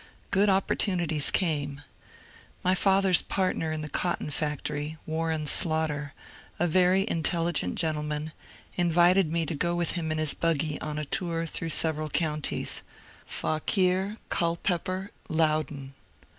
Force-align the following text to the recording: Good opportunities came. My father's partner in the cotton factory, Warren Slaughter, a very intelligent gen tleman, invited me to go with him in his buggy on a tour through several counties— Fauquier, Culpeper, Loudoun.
Good 0.31 0.49
opportunities 0.49 1.29
came. 1.29 1.83
My 2.63 2.73
father's 2.73 3.21
partner 3.21 3.71
in 3.71 3.81
the 3.81 3.87
cotton 3.87 4.31
factory, 4.31 4.97
Warren 5.05 5.45
Slaughter, 5.45 6.15
a 6.57 6.65
very 6.65 7.07
intelligent 7.07 7.75
gen 7.75 7.93
tleman, 7.93 8.31
invited 8.75 9.31
me 9.31 9.45
to 9.45 9.53
go 9.53 9.75
with 9.75 9.91
him 9.91 10.11
in 10.11 10.17
his 10.17 10.33
buggy 10.33 10.81
on 10.81 10.97
a 10.97 11.05
tour 11.05 11.45
through 11.45 11.69
several 11.69 12.09
counties— 12.09 12.81
Fauquier, 13.27 14.17
Culpeper, 14.29 15.11
Loudoun. 15.29 15.93